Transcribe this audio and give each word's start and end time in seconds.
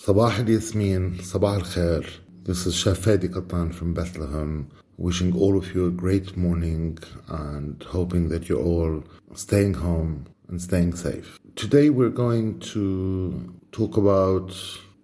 Sabah 0.00 0.38
al 0.38 0.48
Yasmin, 0.48 1.18
Sabah. 1.18 1.60
This 2.44 2.64
is 2.64 2.74
Chef 2.74 3.00
Fadi 3.00 3.28
Kattan 3.28 3.74
from 3.74 3.92
Bethlehem, 3.92 4.70
wishing 4.96 5.36
all 5.36 5.58
of 5.58 5.74
you 5.74 5.88
a 5.88 5.90
great 5.90 6.38
morning 6.38 6.96
and 7.28 7.82
hoping 7.82 8.30
that 8.30 8.48
you're 8.48 8.62
all 8.62 9.04
staying 9.34 9.74
home 9.74 10.26
and 10.48 10.58
staying 10.58 10.94
safe. 10.94 11.38
Today 11.54 11.90
we're 11.90 12.08
going 12.08 12.60
to 12.72 13.54
talk 13.72 13.98
about 13.98 14.56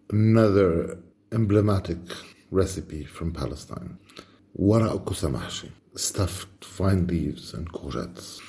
another 0.09 0.97
emblematic 1.31 1.99
recipe 2.51 3.04
from 3.04 3.33
Palestine. 3.33 3.99
Wara 4.58 4.99
kusamahshi, 5.04 5.72
stuffed 5.94 6.65
vine 6.65 7.06
leaves 7.06 7.53
and 7.53 7.71
courgettes. 7.71 8.40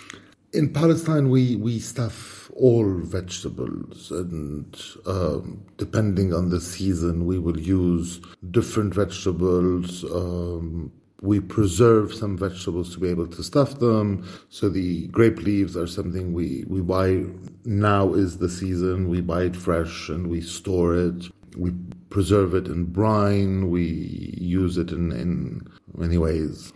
In 0.58 0.74
Palestine, 0.74 1.30
we, 1.30 1.55
we 1.55 1.78
stuff 1.78 2.50
all 2.55 2.92
vegetables, 3.02 4.10
and 4.10 4.76
um, 5.05 5.64
depending 5.78 6.34
on 6.34 6.50
the 6.50 6.60
season, 6.60 7.28
we 7.28 7.38
will 7.38 7.60
use 7.60 8.20
different 8.50 8.95
vegetables. 8.95 10.04
Um, 10.05 10.91
we 11.22 11.40
preserve 11.41 12.12
some 12.12 12.36
vegetables 12.36 12.91
to 12.94 13.00
be 13.00 13.08
able 13.08 13.28
to 13.28 13.44
stuff 13.44 13.78
them. 13.78 14.28
So 14.50 14.67
the 14.67 15.05
grape 15.09 15.38
leaves 15.38 15.78
are 15.78 15.86
something 15.86 16.34
we, 16.34 16.64
we 16.67 16.81
buy 16.81 17.26
now 17.64 18.16
is 18.16 18.39
the 18.39 18.50
season. 18.50 19.09
We 19.09 19.22
buy 19.22 19.44
it 19.44 19.55
fresh 19.55 20.09
and 20.09 20.26
we 20.26 20.42
store 20.42 20.95
it. 20.95 21.26
We 21.55 21.72
preserve 22.09 22.55
it 22.55 22.66
in 22.66 22.86
brine. 22.86 23.70
We 23.70 23.84
use 24.39 24.80
it 24.80 24.89
in, 24.89 25.12
in 25.12 25.67
many 25.95 26.17
ways. 26.17 26.73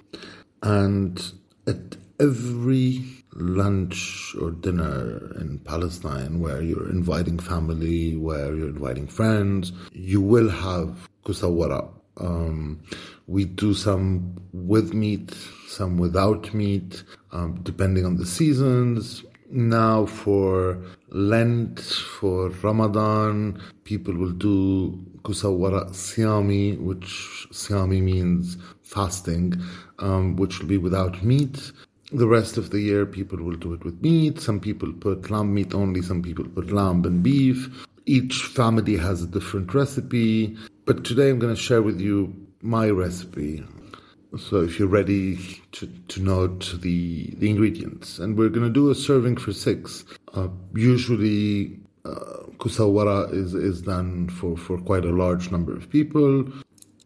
And 0.62 1.20
at 1.66 1.98
every 2.20 3.21
lunch 3.34 4.36
or 4.42 4.52
dinner 4.52 5.34
in 5.40 5.60
Palestine 5.60 6.40
where 6.40 6.62
you're 6.62 6.90
inviting 6.90 7.40
family, 7.40 8.16
where 8.16 8.56
you're 8.56 8.70
inviting 8.70 9.08
friends, 9.08 9.72
you 9.94 10.22
will 10.22 10.50
have 10.50 11.10
kusawara. 11.26 11.90
Um, 12.18 12.82
we 13.28 13.46
do 13.46 13.74
some 13.74 14.36
with 14.52 14.94
meat, 14.94 15.34
some 15.68 15.98
without 15.98 16.54
meat, 16.54 17.04
um, 17.32 17.60
depending 17.64 18.06
on 18.06 18.18
the 18.18 18.26
seasons. 18.26 19.24
Now 19.50 20.06
for 20.06 20.82
Lent, 21.10 21.80
for 21.80 22.50
Ramadan, 22.50 23.62
people 23.84 24.16
will 24.16 24.32
do 24.32 24.98
kusawara 25.24 25.90
siyami, 25.92 26.80
which 26.80 27.48
siyami 27.52 28.02
means 28.02 28.58
fasting, 28.82 29.62
um, 30.00 30.36
which 30.36 30.60
will 30.60 30.68
be 30.68 30.78
without 30.78 31.24
meat. 31.24 31.72
The 32.14 32.28
rest 32.28 32.58
of 32.58 32.72
the 32.72 32.82
year, 32.82 33.06
people 33.06 33.42
will 33.42 33.56
do 33.56 33.72
it 33.72 33.86
with 33.86 34.02
meat. 34.02 34.42
Some 34.42 34.60
people 34.60 34.92
put 34.92 35.32
lamb 35.32 35.54
meat 35.54 35.74
only, 35.74 36.02
some 36.02 36.22
people 36.22 36.44
put 36.44 36.70
lamb 36.70 37.06
and 37.06 37.24
beef. 37.24 37.70
Each 38.06 38.44
family 38.44 38.98
has 38.98 39.24
a 39.24 39.28
different 39.28 39.74
recipe. 39.74 40.58
But 40.86 41.06
today 41.06 41.30
I'm 41.30 41.40
going 41.40 41.56
to 41.56 41.62
share 41.62 41.82
with 41.82 42.02
you 42.02 42.36
my 42.62 42.90
recipe. 42.90 43.64
So 44.38 44.62
if 44.62 44.78
you're 44.78 44.90
ready 44.90 45.38
to, 45.72 45.88
to 46.10 46.22
note 46.22 46.76
the, 46.82 47.34
the 47.38 47.50
ingredients. 47.50 48.20
And 48.20 48.38
we're 48.38 48.50
going 48.50 48.68
to 48.68 48.74
do 48.74 48.90
a 48.90 48.96
serving 48.96 49.38
for 49.38 49.54
six. 49.54 50.04
Uh, 50.34 50.50
usually, 50.76 51.80
uh, 52.04 52.44
kusawara 52.58 53.34
is, 53.34 53.54
is 53.54 53.84
done 53.84 54.28
for, 54.28 54.58
for 54.58 54.78
quite 54.80 55.06
a 55.06 55.12
large 55.12 55.50
number 55.50 55.74
of 55.74 55.90
people. 55.90 56.46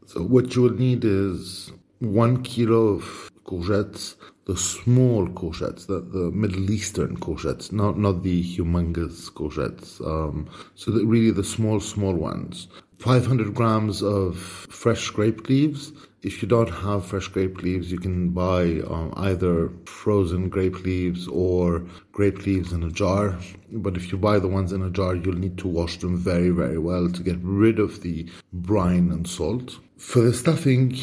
So 0.07 0.21
what 0.23 0.55
you 0.55 0.63
will 0.63 0.73
need 0.73 1.05
is 1.05 1.71
one 1.99 2.41
kilo 2.41 2.87
of 2.87 3.29
courgettes, 3.45 4.15
the 4.45 4.55
small 4.55 5.27
courgettes, 5.27 5.87
the, 5.87 6.01
the 6.01 6.31
Middle 6.31 6.69
Eastern 6.69 7.17
courgettes, 7.17 7.71
not 7.71 7.97
not 7.97 8.23
the 8.23 8.43
humongous 8.43 9.31
courgettes. 9.31 9.99
Um, 10.05 10.49
so 10.75 10.91
really 10.91 11.31
the 11.31 11.43
small, 11.43 11.79
small 11.79 12.13
ones. 12.13 12.67
500 12.99 13.53
grams 13.53 14.01
of 14.01 14.37
fresh 14.37 15.09
grape 15.09 15.49
leaves. 15.49 15.91
If 16.21 16.41
you 16.41 16.47
don't 16.47 16.69
have 16.69 17.05
fresh 17.05 17.27
grape 17.27 17.61
leaves, 17.61 17.91
you 17.91 17.99
can 17.99 18.29
buy 18.29 18.79
um, 18.87 19.13
either 19.17 19.71
frozen 19.85 20.49
grape 20.49 20.83
leaves 20.83 21.27
or 21.27 21.85
grape 22.13 22.45
leaves 22.45 22.71
in 22.71 22.83
a 22.83 22.89
jar. 22.89 23.37
But 23.71 23.97
if 23.97 24.11
you 24.11 24.17
buy 24.17 24.39
the 24.39 24.47
ones 24.47 24.71
in 24.71 24.81
a 24.81 24.89
jar, 24.89 25.13
you'll 25.13 25.35
need 25.35 25.57
to 25.59 25.67
wash 25.67 25.97
them 25.97 26.17
very, 26.17 26.49
very 26.49 26.79
well 26.79 27.09
to 27.11 27.21
get 27.21 27.37
rid 27.41 27.79
of 27.79 28.01
the 28.01 28.27
brine 28.53 29.11
and 29.11 29.27
salt. 29.27 29.77
For 29.97 30.21
the 30.21 30.33
stuffing, 30.33 30.97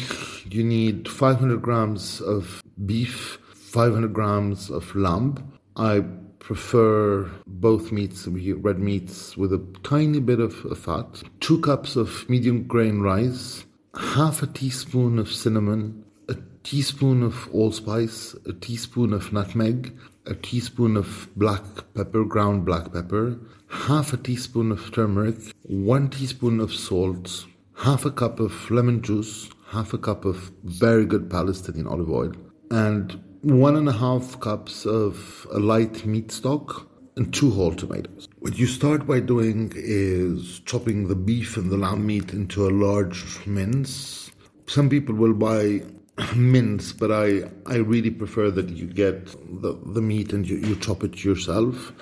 you 0.49 0.63
need 0.63 1.07
500 1.07 1.61
grams 1.61 2.19
of 2.21 2.62
beef, 2.85 3.39
500 3.53 4.13
grams 4.13 4.69
of 4.69 4.95
lamb. 4.95 5.53
I 5.75 6.03
prefer 6.39 7.29
both 7.47 7.91
meats, 7.91 8.27
red 8.27 8.79
meats 8.79 9.37
with 9.37 9.53
a 9.53 9.65
tiny 9.83 10.19
bit 10.19 10.39
of 10.39 10.53
fat, 10.77 11.23
two 11.39 11.59
cups 11.61 11.95
of 11.95 12.29
medium 12.29 12.63
grain 12.63 12.99
rice, 12.99 13.65
half 13.95 14.43
a 14.43 14.47
teaspoon 14.47 15.19
of 15.19 15.31
cinnamon, 15.31 16.03
a 16.27 16.35
teaspoon 16.63 17.23
of 17.23 17.49
allspice, 17.53 18.35
a 18.45 18.53
teaspoon 18.53 19.13
of 19.13 19.31
nutmeg, 19.31 19.97
a 20.25 20.35
teaspoon 20.35 20.97
of 20.97 21.29
black 21.35 21.63
pepper, 21.93 22.23
ground 22.23 22.65
black 22.65 22.91
pepper, 22.91 23.39
half 23.69 24.13
a 24.13 24.17
teaspoon 24.17 24.71
of 24.71 24.91
turmeric, 24.91 25.37
one 25.63 26.09
teaspoon 26.09 26.59
of 26.59 26.73
salt, 26.73 27.45
half 27.77 28.05
a 28.05 28.11
cup 28.11 28.39
of 28.39 28.69
lemon 28.69 29.01
juice, 29.01 29.49
half 29.67 29.93
a 29.93 29.97
cup 29.97 30.25
of 30.25 30.51
very 30.63 31.05
good 31.05 31.29
Palestinian 31.29 31.87
olive 31.87 32.09
oil, 32.09 32.33
and 32.73 33.23
one 33.41 33.75
and 33.75 33.87
a 33.87 33.91
half 33.91 34.39
cups 34.39 34.85
of 34.85 35.45
a 35.51 35.59
light 35.59 36.05
meat 36.07 36.31
stock 36.31 36.87
and 37.15 37.31
two 37.31 37.51
whole 37.51 37.75
tomatoes. 37.75 38.27
What 38.39 38.57
you 38.57 38.65
start 38.65 39.05
by 39.05 39.19
doing 39.19 39.71
is 39.75 40.59
chopping 40.61 41.07
the 41.07 41.15
beef 41.15 41.55
and 41.55 41.69
the 41.69 41.77
lamb 41.77 42.07
meat 42.07 42.33
into 42.33 42.67
a 42.67 42.71
large 42.71 43.45
mince. 43.45 44.31
Some 44.65 44.89
people 44.89 45.13
will 45.13 45.35
buy 45.35 45.83
mince, 46.35 46.93
but 46.93 47.11
I, 47.11 47.43
I 47.67 47.75
really 47.75 48.09
prefer 48.09 48.49
that 48.49 48.69
you 48.69 48.87
get 48.87 49.27
the, 49.61 49.79
the 49.85 50.01
meat 50.01 50.33
and 50.33 50.49
you, 50.49 50.57
you 50.57 50.75
chop 50.77 51.03
it 51.03 51.23
yourself. 51.23 51.93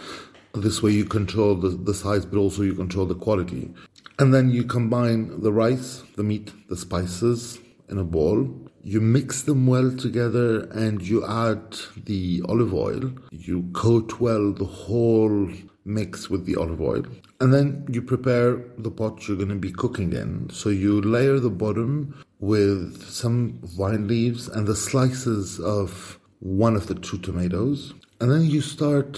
This 0.54 0.82
way 0.82 0.92
you 0.92 1.04
control 1.04 1.56
the, 1.56 1.70
the 1.70 1.94
size, 1.94 2.26
but 2.26 2.38
also 2.38 2.62
you 2.62 2.76
control 2.76 3.06
the 3.06 3.16
quality. 3.16 3.74
And 4.20 4.34
then 4.34 4.50
you 4.50 4.64
combine 4.64 5.42
the 5.42 5.52
rice, 5.52 6.04
the 6.16 6.24
meat, 6.24 6.54
the 6.70 6.78
spices 6.78 7.60
in 7.90 7.98
a 7.98 8.06
bowl 8.06 8.71
you 8.84 9.02
mix 9.02 9.44
them 9.44 9.68
well 9.68 9.96
together 9.96 10.62
and 10.72 11.02
you 11.02 11.26
add 11.26 11.78
the 12.06 12.42
olive 12.48 12.74
oil. 12.74 13.12
You 13.32 13.70
coat 13.74 14.20
well 14.20 14.54
the 14.54 14.66
whole 14.66 15.50
mix 15.86 16.30
with 16.30 16.46
the 16.46 16.56
olive 16.56 16.82
oil. 16.82 17.04
And 17.40 17.54
then 17.54 17.86
you 17.90 18.02
prepare 18.02 18.64
the 18.78 18.92
pot 18.92 19.28
you're 19.28 19.38
going 19.38 19.50
to 19.50 19.56
be 19.56 19.72
cooking 19.72 20.14
in. 20.14 20.50
So 20.52 20.70
you 20.70 21.02
layer 21.02 21.40
the 21.40 21.50
bottom 21.50 22.24
with 22.40 23.08
some 23.10 23.60
vine 23.64 24.08
leaves 24.08 24.48
and 24.48 24.68
the 24.68 24.76
slices 24.76 25.60
of 25.60 26.20
one 26.40 26.76
of 26.76 26.88
the 26.88 26.96
two 26.96 27.18
tomatoes. 27.20 27.94
And 28.20 28.32
then 28.32 28.46
you 28.46 28.62
start 28.62 29.14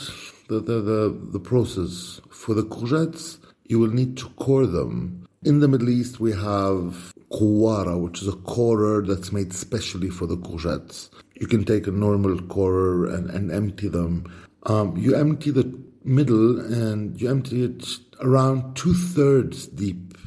the, 0.47 0.59
the, 0.59 0.81
the, 0.81 1.19
the 1.31 1.40
process. 1.40 2.22
For 2.29 2.53
the 2.53 2.63
courgettes, 2.63 3.38
you 3.66 3.79
will 3.79 3.91
need 3.91 4.18
to 4.18 4.29
core 4.29 4.68
them. 4.68 5.22
In 5.45 5.59
the 5.59 5.67
Middle 5.67 5.89
East, 5.89 6.21
we 6.21 6.31
have 6.31 7.13
kouara, 7.29 8.01
which 8.01 8.21
is 8.21 8.29
a 8.29 8.37
corer 8.37 9.01
that's 9.01 9.33
made 9.33 9.51
specially 9.51 10.09
for 10.09 10.25
the 10.25 10.37
courgettes. 10.37 11.09
You 11.35 11.47
can 11.47 11.65
take 11.65 11.85
a 11.85 11.91
normal 11.91 12.39
corer 12.43 13.07
and, 13.07 13.29
and 13.29 13.51
empty 13.51 13.89
them. 13.89 14.31
Um, 14.67 14.95
you 14.95 15.15
empty 15.15 15.51
the 15.51 15.77
middle 16.05 16.61
and 16.61 17.19
you 17.19 17.29
empty 17.29 17.65
it 17.65 17.85
around 18.21 18.75
two 18.77 18.93
thirds 18.93 19.67
deep. 19.67 20.17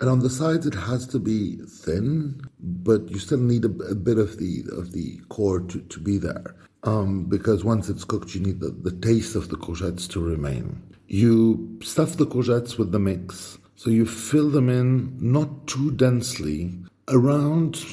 And 0.00 0.10
on 0.10 0.18
the 0.18 0.30
sides, 0.30 0.66
it 0.66 0.74
has 0.74 1.06
to 1.08 1.20
be 1.20 1.58
thin, 1.68 2.40
but 2.58 3.08
you 3.08 3.20
still 3.20 3.38
need 3.38 3.64
a, 3.64 3.70
a 3.84 3.94
bit 3.94 4.18
of 4.18 4.38
the 4.38 4.64
of 4.72 4.90
the 4.90 5.20
core 5.28 5.60
to, 5.60 5.80
to 5.80 6.00
be 6.00 6.18
there. 6.18 6.56
Um, 6.82 7.24
because 7.24 7.62
once 7.62 7.88
it's 7.88 8.04
cooked, 8.04 8.34
you 8.34 8.40
need 8.40 8.58
the, 8.58 8.70
the 8.70 8.90
taste 8.90 9.36
of 9.36 9.48
the 9.48 9.56
courgettes 9.56 10.08
to 10.10 10.20
remain. 10.20 10.82
You 11.06 11.78
stuff 11.82 12.16
the 12.16 12.26
courgettes 12.26 12.78
with 12.78 12.90
the 12.90 12.98
mix 12.98 13.58
so 13.76 13.90
you 13.90 14.06
fill 14.06 14.50
them 14.50 14.68
in 14.68 15.16
not 15.20 15.66
too 15.66 15.92
densely, 15.92 16.74
around 17.08 17.84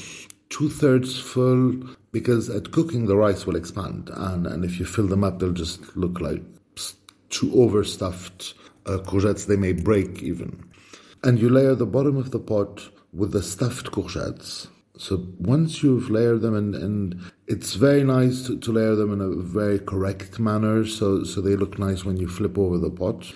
two 0.50 0.70
thirds 0.70 1.20
full, 1.20 1.74
because 2.12 2.50
at 2.50 2.72
cooking 2.72 3.06
the 3.06 3.18
rice 3.18 3.46
will 3.46 3.56
expand, 3.56 4.10
and, 4.14 4.48
and 4.48 4.66
if 4.66 4.80
you 4.80 4.86
fill 4.86 5.08
them 5.08 5.24
up, 5.24 5.40
they'll 5.40 5.52
just 5.52 5.96
look 5.96 6.20
like 6.20 6.42
too 7.30 7.52
overstuffed 7.54 8.54
uh, 8.86 8.98
courgettes. 9.00 9.48
They 9.48 9.56
may 9.56 9.74
break 9.74 10.22
even. 10.22 10.64
And 11.24 11.40
you 11.40 11.50
layer 11.50 11.76
the 11.76 11.86
bottom 11.86 12.18
of 12.18 12.32
the 12.32 12.40
pot 12.40 12.90
with 13.12 13.32
the 13.32 13.42
stuffed 13.42 13.92
courgettes. 13.92 14.68
So 14.98 15.26
once 15.40 15.82
you've 15.82 16.12
layered 16.12 16.42
them, 16.42 16.56
and, 16.56 16.76
and 16.76 17.20
it's 17.48 17.74
very 17.74 18.04
nice 18.04 18.46
to, 18.46 18.60
to 18.60 18.72
layer 18.72 18.96
them 18.96 19.12
in 19.12 19.22
a 19.22 19.30
very 19.30 19.80
correct 19.80 20.40
manner, 20.40 20.86
so 20.86 21.24
so 21.24 21.42
they 21.42 21.56
look 21.56 21.80
nice 21.80 22.06
when 22.06 22.18
you 22.18 22.28
flip 22.28 22.58
over 22.58 22.78
the 22.78 22.92
pot. 22.92 23.34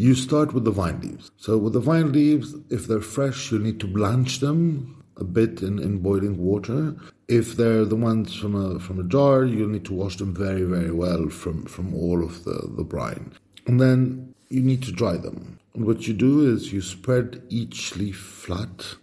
You 0.00 0.14
start 0.14 0.54
with 0.54 0.64
the 0.64 0.70
vine 0.70 0.98
leaves. 1.02 1.30
So 1.36 1.58
with 1.58 1.74
the 1.74 1.80
vine 1.80 2.10
leaves, 2.10 2.54
if 2.70 2.86
they're 2.86 3.02
fresh, 3.02 3.52
you 3.52 3.58
need 3.58 3.78
to 3.80 3.86
blanch 3.86 4.40
them 4.40 5.04
a 5.18 5.24
bit 5.24 5.60
in, 5.60 5.78
in 5.78 5.98
boiling 5.98 6.38
water. 6.38 6.96
If 7.28 7.54
they're 7.54 7.84
the 7.84 7.96
ones 7.96 8.34
from 8.34 8.54
a 8.54 8.80
from 8.80 8.98
a 8.98 9.04
jar, 9.04 9.44
you'll 9.44 9.68
need 9.68 9.84
to 9.84 9.92
wash 9.92 10.16
them 10.16 10.34
very, 10.34 10.62
very 10.62 10.90
well 10.90 11.28
from, 11.28 11.66
from 11.66 11.94
all 11.94 12.24
of 12.24 12.44
the, 12.44 12.72
the 12.78 12.82
brine. 12.82 13.34
And 13.66 13.78
then 13.78 14.34
you 14.48 14.62
need 14.62 14.82
to 14.84 14.92
dry 14.92 15.18
them. 15.18 15.58
And 15.74 15.84
what 15.84 16.08
you 16.08 16.14
do 16.14 16.50
is 16.50 16.72
you 16.72 16.80
spread 16.80 17.42
each 17.50 17.94
leaf 17.94 18.16
flat. 18.16 18.96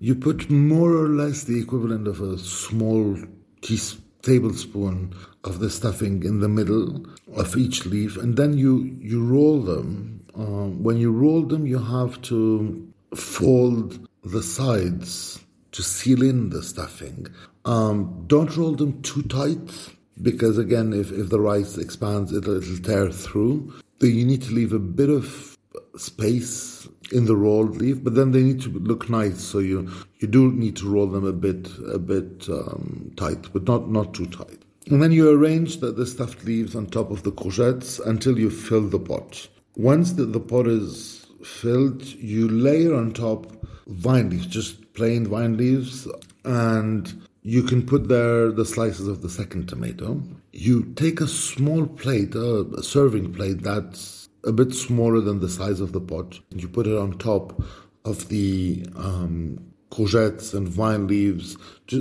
You 0.00 0.16
put 0.16 0.50
more 0.50 0.94
or 0.94 1.10
less 1.10 1.44
the 1.44 1.60
equivalent 1.62 2.08
of 2.08 2.20
a 2.20 2.38
small 2.38 3.16
teaspoon 3.60 4.02
tablespoon 4.24 5.14
of 5.44 5.58
the 5.58 5.68
stuffing 5.70 6.22
in 6.24 6.40
the 6.40 6.48
middle 6.48 7.04
of 7.36 7.56
each 7.56 7.84
leaf, 7.84 8.16
and 8.16 8.36
then 8.36 8.56
you 8.56 8.98
you 9.00 9.24
roll 9.24 9.60
them. 9.60 10.13
Um, 10.36 10.82
when 10.82 10.96
you 10.96 11.12
roll 11.12 11.42
them, 11.42 11.66
you 11.66 11.78
have 11.78 12.20
to 12.22 12.92
fold 13.14 14.08
the 14.24 14.42
sides 14.42 15.40
to 15.72 15.82
seal 15.82 16.22
in 16.22 16.50
the 16.50 16.62
stuffing. 16.62 17.26
Um, 17.64 18.24
don't 18.26 18.56
roll 18.56 18.74
them 18.74 19.00
too 19.02 19.22
tight 19.22 19.94
because 20.22 20.58
again, 20.58 20.92
if, 20.92 21.10
if 21.12 21.30
the 21.30 21.40
rice 21.40 21.78
expands, 21.78 22.32
it'll, 22.32 22.62
it'll 22.62 22.78
tear 22.78 23.10
through. 23.10 23.72
So 24.00 24.06
you 24.06 24.24
need 24.24 24.42
to 24.42 24.52
leave 24.52 24.72
a 24.72 24.78
bit 24.78 25.08
of 25.08 25.56
space 25.96 26.88
in 27.12 27.26
the 27.26 27.36
rolled 27.36 27.76
leaf, 27.76 28.02
but 28.02 28.14
then 28.14 28.32
they 28.32 28.42
need 28.42 28.60
to 28.62 28.70
look 28.70 29.08
nice. 29.08 29.40
So 29.40 29.58
you 29.58 29.90
you 30.18 30.28
do 30.28 30.52
need 30.52 30.76
to 30.76 30.88
roll 30.88 31.06
them 31.06 31.24
a 31.24 31.32
bit 31.32 31.68
a 31.90 31.98
bit 31.98 32.48
um, 32.48 33.12
tight, 33.16 33.52
but 33.52 33.64
not 33.64 33.90
not 33.90 34.14
too 34.14 34.26
tight. 34.26 34.62
And 34.90 35.02
then 35.02 35.12
you 35.12 35.30
arrange 35.30 35.80
the, 35.80 35.92
the 35.92 36.06
stuffed 36.06 36.44
leaves 36.44 36.74
on 36.74 36.86
top 36.86 37.10
of 37.10 37.22
the 37.22 37.32
courgettes 37.32 38.04
until 38.04 38.38
you 38.38 38.50
fill 38.50 38.86
the 38.88 38.98
pot. 38.98 39.48
Once 39.76 40.12
the, 40.12 40.24
the 40.24 40.40
pot 40.40 40.66
is 40.68 41.26
filled, 41.42 42.02
you 42.14 42.48
layer 42.48 42.94
on 42.94 43.12
top 43.12 43.52
vine 43.88 44.30
leaves, 44.30 44.46
just 44.46 44.94
plain 44.94 45.26
vine 45.26 45.56
leaves, 45.56 46.06
and 46.44 47.26
you 47.42 47.62
can 47.62 47.84
put 47.84 48.08
there 48.08 48.52
the 48.52 48.64
slices 48.64 49.08
of 49.08 49.20
the 49.20 49.28
second 49.28 49.68
tomato. 49.68 50.22
You 50.52 50.84
take 50.94 51.20
a 51.20 51.26
small 51.26 51.86
plate, 51.86 52.34
a 52.34 52.82
serving 52.82 53.34
plate 53.34 53.62
that's 53.62 54.28
a 54.44 54.52
bit 54.52 54.72
smaller 54.72 55.20
than 55.20 55.40
the 55.40 55.48
size 55.48 55.80
of 55.80 55.92
the 55.92 56.00
pot. 56.00 56.38
And 56.50 56.62
you 56.62 56.68
put 56.68 56.86
it 56.86 56.96
on 56.96 57.18
top 57.18 57.60
of 58.04 58.28
the 58.28 58.86
um, 58.96 59.58
courgettes 59.90 60.54
and 60.54 60.68
vine 60.68 61.06
leaves. 61.06 61.56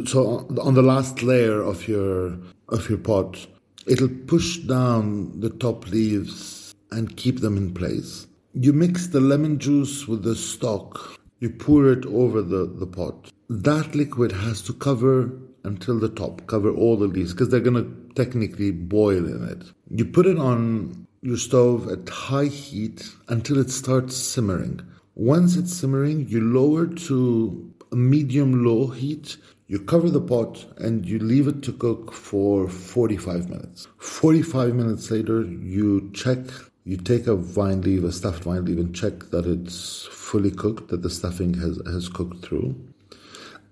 So 0.06 0.48
on 0.62 0.76
the 0.76 0.82
last 0.82 1.24
layer 1.24 1.62
of 1.62 1.88
your 1.88 2.38
of 2.70 2.90
your 2.90 3.00
pot, 3.00 3.46
it'll 3.86 4.10
push 4.28 4.58
down 4.60 5.40
the 5.40 5.50
top 5.50 5.90
leaves 5.90 6.63
and 6.94 7.18
keep 7.18 7.42
them 7.42 7.58
in 7.58 7.74
place. 7.74 8.28
You 8.54 8.72
mix 8.74 9.08
the 9.08 9.20
lemon 9.20 9.60
juice 9.60 10.08
with 10.08 10.24
the 10.24 10.36
stock. 10.36 11.20
You 11.40 11.50
pour 11.50 11.92
it 11.92 12.06
over 12.06 12.42
the, 12.42 12.66
the 12.66 12.88
pot. 12.88 13.32
That 13.50 13.96
liquid 13.96 14.32
has 14.32 14.62
to 14.64 14.74
cover 14.74 15.32
until 15.64 16.00
the 16.00 16.10
top, 16.10 16.46
cover 16.48 16.72
all 16.72 16.98
the 16.98 17.08
leaves, 17.08 17.34
because 17.34 17.50
they're 17.50 17.60
going 17.60 17.84
to 17.84 18.14
technically 18.16 18.72
boil 18.72 19.26
in 19.26 19.44
it. 19.48 19.64
You 19.90 20.06
put 20.06 20.26
it 20.26 20.38
on 20.38 21.08
your 21.22 21.38
stove 21.38 21.90
at 21.90 22.10
high 22.10 22.46
heat 22.46 23.10
until 23.30 23.58
it 23.58 23.70
starts 23.70 24.16
simmering. 24.16 24.82
Once 25.16 25.56
it's 25.56 25.74
simmering, 25.74 26.28
you 26.28 26.42
lower 26.42 26.86
to 26.86 27.74
a 27.92 27.96
medium 27.96 28.66
low 28.66 28.88
heat. 28.88 29.38
You 29.68 29.80
cover 29.80 30.10
the 30.10 30.22
pot 30.22 30.66
and 30.78 31.06
you 31.06 31.20
leave 31.20 31.48
it 31.48 31.64
to 31.64 31.72
cook 31.72 32.12
for 32.14 32.68
45 32.68 33.50
minutes. 33.50 33.88
45 34.00 34.76
minutes 34.76 35.10
later, 35.12 35.44
you 35.44 36.12
check, 36.14 36.40
you 36.86 36.98
take 36.98 37.28
a 37.28 37.36
vine 37.36 37.82
leaf, 37.82 38.04
a 38.04 38.12
stuffed 38.12 38.44
vine 38.44 38.66
leaf, 38.66 38.78
and 38.78 38.96
check 38.96 39.30
that 39.32 39.46
it's 39.46 40.08
fully 40.12 40.52
cooked, 40.52 40.90
that 40.90 41.02
the 41.02 41.10
stuffing 41.10 41.54
has, 41.56 41.80
has 41.86 42.10
cooked 42.10 42.46
through. 42.46 42.76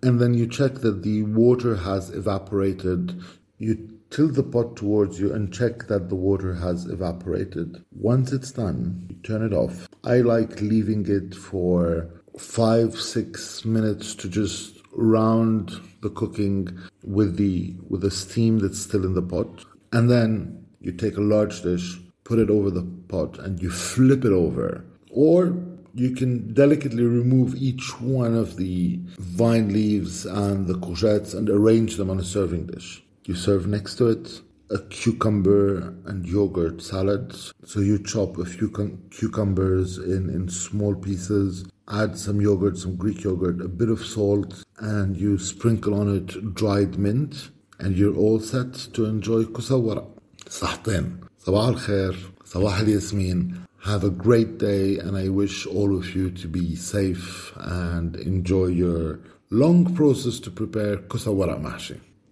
And 0.04 0.20
then 0.20 0.34
you 0.34 0.48
check 0.48 0.76
that 0.76 1.04
the 1.04 1.24
water 1.24 1.76
has 1.76 2.10
evaporated. 2.10 3.22
You 3.60 4.00
tilt 4.10 4.34
the 4.34 4.44
pot 4.44 4.76
towards 4.76 5.20
you 5.20 5.34
and 5.34 5.54
check 5.54 5.88
that 5.88 6.10
the 6.10 6.16
water 6.16 6.56
has 6.56 6.86
evaporated. 6.86 7.84
Once 7.92 8.32
it's 8.32 8.52
done, 8.52 9.06
you 9.10 9.16
turn 9.24 9.44
it 9.44 9.54
off. 9.54 9.88
I 10.04 10.18
like 10.18 10.62
leaving 10.62 11.06
it 11.10 11.36
for 11.36 12.10
five, 12.38 13.00
six 13.00 13.64
minutes 13.66 14.16
to 14.16 14.30
just 14.30 14.78
round 14.94 15.72
the 16.02 16.10
cooking 16.10 16.78
with 17.04 17.38
the 17.38 17.74
with 17.88 18.02
the 18.02 18.12
steam 18.12 18.60
that's 18.60 18.80
still 18.80 19.06
in 19.06 19.14
the 19.14 19.22
pot. 19.22 19.66
And 19.94 20.10
then 20.10 20.66
you 20.80 20.92
take 20.92 21.18
a 21.18 21.22
large 21.22 21.62
dish, 21.62 22.00
put 22.31 22.39
it 22.39 22.51
over 22.51 22.71
the 22.71 22.83
pot, 23.09 23.39
and 23.39 23.63
you 23.63 23.71
flip 23.71 24.25
it 24.25 24.33
over. 24.33 24.85
Or 25.11 25.57
you 25.95 26.11
can 26.11 26.53
delicately 26.53 27.05
remove 27.05 27.55
each 27.55 28.01
one 28.01 28.35
of 28.35 28.57
the 28.57 29.01
vine 29.19 29.73
leaves 29.73 30.27
and 30.27 30.67
the 30.67 30.75
courgettes 30.75 31.35
and 31.35 31.49
arrange 31.49 31.97
them 31.97 32.11
on 32.11 32.21
a 32.21 32.25
serving 32.25 32.67
dish. 32.67 33.03
You 33.25 33.35
serve 33.35 33.67
next 33.67 33.97
to 33.97 34.09
it 34.09 34.41
a 34.71 34.79
cucumber 34.79 35.95
and 36.07 36.27
yogurt 36.27 36.83
salad. 36.83 37.35
So 37.65 37.81
you 37.81 38.03
chop 38.03 38.37
a 38.39 38.45
few 38.45 38.69
cucumbers 39.11 39.99
in, 39.99 40.29
in 40.29 40.49
small 40.49 40.95
pieces, 40.95 41.65
add 41.91 42.19
some 42.19 42.41
yogurt, 42.41 42.77
some 42.77 42.97
Greek 42.97 43.23
yogurt, 43.23 43.61
a 43.61 43.69
bit 43.69 43.89
of 43.89 44.05
salt, 44.05 44.65
and 44.79 45.17
you 45.17 45.39
sprinkle 45.39 45.95
on 45.95 46.15
it 46.15 46.55
dried 46.55 46.99
mint, 46.99 47.51
and 47.79 47.97
you're 47.97 48.17
all 48.17 48.41
set 48.41 48.75
to 48.95 49.05
enjoy 49.05 49.45
kusawara. 49.45 50.07
صحتين 50.49 51.17
Sabah 51.44 51.70
al 51.70 51.74
khair, 51.74 52.14
Sabah 52.46 52.82
al 52.82 52.88
yasmin. 52.88 53.66
Have 53.80 54.04
a 54.04 54.12
great 54.12 54.60
day, 54.60 55.00
and 55.00 55.18
I 55.18 55.30
wish 55.30 55.66
all 55.66 55.98
of 55.98 56.16
you 56.16 56.30
to 56.30 56.48
be 56.48 56.76
safe 56.76 57.52
and 57.56 58.16
enjoy 58.16 58.68
your 58.68 59.22
long 59.50 59.96
process 59.96 60.40
to 60.42 60.52
prepare 60.52 60.98
kusawara 60.98 61.60
mashi. 61.60 62.00